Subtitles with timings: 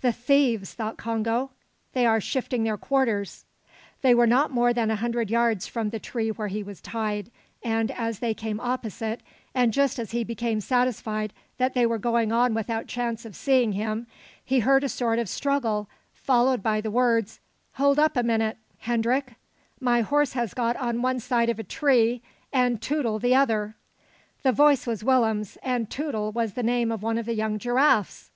[0.00, 1.50] "The thieves," thought Congo.
[1.92, 3.44] "They are shifting their quarters."
[4.00, 7.30] They were not more than a hundred yards from the tree where he was tied;
[7.62, 9.20] and, as they came opposite,
[9.54, 13.72] and just as he became satisfied that they were going on without chance of seeing
[13.72, 14.06] him,
[14.42, 17.38] he heard a sort of struggle, followed by the words:
[17.74, 19.34] "Hold up a minute, Hendrik;
[19.80, 22.22] my horse has got on one side of a tree,
[22.54, 23.74] and Tootla the other."
[24.44, 28.30] The voice was Willem's, and "Tootla" was the name of one of the young giraffes!